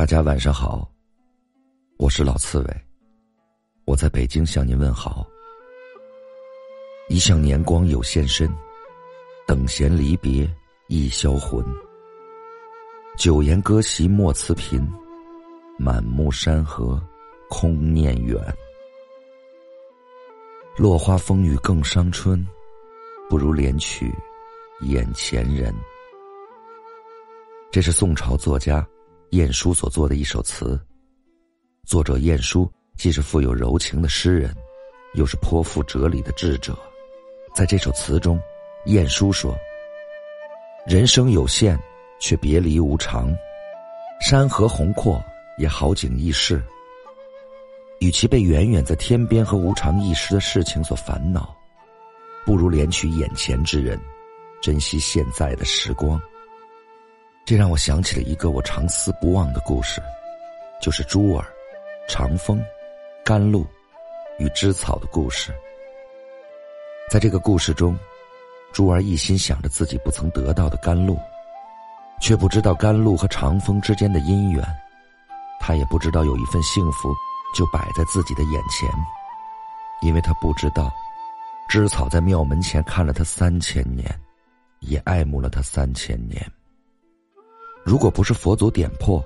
[0.00, 0.90] 大家晚上好，
[1.98, 2.84] 我是老刺猬，
[3.84, 5.26] 我在北京向您问好。
[7.10, 8.50] 一向年光有限身，
[9.46, 10.50] 等闲离别
[10.88, 11.62] 易销魂。
[13.18, 14.90] 九言歌席莫辞频，
[15.78, 16.98] 满目山河
[17.50, 18.42] 空念远。
[20.78, 22.42] 落花风雨更伤春，
[23.28, 24.10] 不如怜取
[24.80, 25.74] 眼前人。
[27.70, 28.82] 这是宋朝作家。
[29.30, 30.78] 晏殊所作的一首词，
[31.86, 34.52] 作者晏殊既是富有柔情的诗人，
[35.14, 36.76] 又是颇富哲理的智者。
[37.54, 38.40] 在这首词中，
[38.86, 39.56] 晏殊说
[40.84, 41.78] ：“人生有限，
[42.18, 43.32] 却别离无常；
[44.20, 45.22] 山河宏阔，
[45.58, 46.60] 也好景易逝。
[48.00, 51.54] 与其被远远在天边和无常易逝的事情所烦恼，
[52.44, 53.96] 不如怜取眼前之人，
[54.60, 56.20] 珍惜现在的时光。”
[57.50, 60.00] 这让我想起了一个我常思不忘的故事，
[60.80, 61.44] 就是珠儿、
[62.08, 62.64] 长风、
[63.24, 63.66] 甘露
[64.38, 65.52] 与芝草的故事。
[67.10, 67.98] 在这个故事中，
[68.72, 71.18] 珠儿一心想着自己不曾得到的甘露，
[72.20, 74.64] 却不知道甘露和长风之间的姻缘，
[75.58, 77.12] 他也不知道有一份幸福
[77.52, 78.88] 就摆在自己的眼前，
[80.02, 80.88] 因为他不知道，
[81.68, 84.08] 芝草在庙门前看了他三千年，
[84.78, 86.48] 也爱慕了他三千年。
[87.90, 89.20] 如果不是佛祖点破，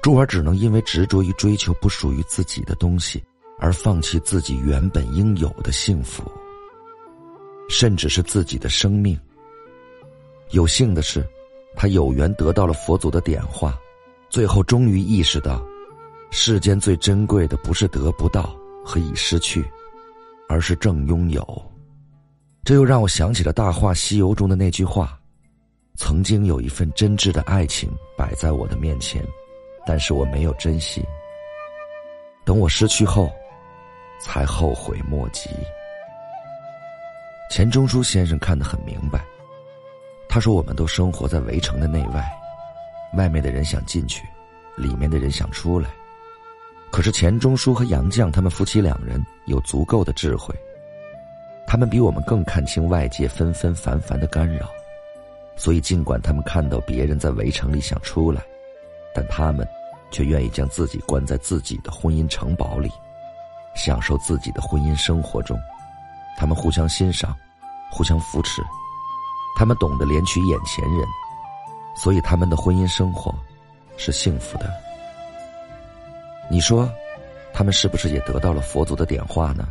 [0.00, 3.20] 珠儿只能因为执着于追求不属于自己的东西，
[3.58, 6.22] 而放弃自己原本应有的幸福，
[7.68, 9.18] 甚至是自己的生命。
[10.50, 11.26] 有幸的是，
[11.74, 13.76] 他有缘得到了佛祖的点化，
[14.30, 15.60] 最后终于意识到，
[16.30, 19.68] 世间最珍贵的不是得不到和已失去，
[20.48, 21.44] 而是正拥有。
[22.62, 25.18] 这又让我想起了《大话西游》中的那句话。
[25.96, 29.24] 曾经有一份真挚的爱情摆在我的面前，
[29.86, 31.02] 但是我没有珍惜。
[32.44, 33.30] 等我失去后，
[34.20, 35.48] 才后悔莫及。
[37.50, 39.24] 钱钟书先生看得很明白，
[40.28, 42.24] 他说：“我们都生活在围城的内外，
[43.14, 44.22] 外面的人想进去，
[44.76, 45.88] 里面的人想出来。
[46.90, 50.54] 可是钱钟书和杨绛他们夫妻两人有足够的智慧，
[51.66, 54.68] 他们比我们更看清外界纷纷繁繁的干扰。”
[55.56, 58.42] 所以，尽管他们看到别人在围城里想出来，
[59.14, 59.66] 但他们
[60.10, 62.90] 却愿意将自己关在自己的婚姻城堡里，
[63.74, 65.58] 享受自己的婚姻生活中。
[66.36, 67.34] 他们互相欣赏，
[67.90, 68.62] 互相扶持，
[69.56, 71.08] 他们懂得怜取眼前人，
[71.96, 73.34] 所以他们的婚姻生活
[73.96, 74.70] 是幸福的。
[76.50, 76.86] 你说，
[77.54, 79.66] 他们是不是也得到了佛祖的点化呢？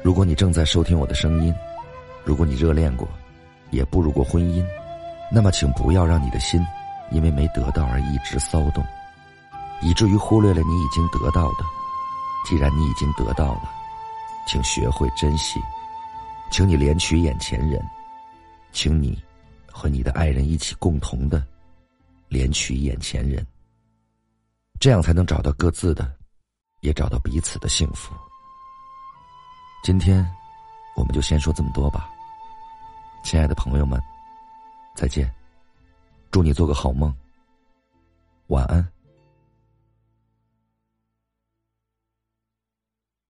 [0.00, 1.52] 如果你正在收听我的声音，
[2.24, 3.08] 如果你热恋过。
[3.70, 4.64] 也步入过婚姻，
[5.30, 6.64] 那么请不要让你的心
[7.10, 8.84] 因为没得到而一直骚动，
[9.80, 11.64] 以至于忽略了你已经得到的。
[12.46, 13.70] 既然你已经得到了，
[14.46, 15.60] 请学会珍惜，
[16.50, 17.82] 请你怜取眼前人，
[18.72, 19.22] 请你
[19.70, 21.44] 和你的爱人一起共同的
[22.30, 23.46] 怜取眼前人，
[24.80, 26.10] 这样才能找到各自的，
[26.80, 28.14] 也找到彼此的幸福。
[29.82, 30.26] 今天，
[30.96, 32.08] 我们就先说这么多吧。
[33.28, 34.00] 亲爱的朋友们，
[34.94, 35.30] 再见！
[36.30, 37.14] 祝你做个好梦，
[38.46, 38.82] 晚安。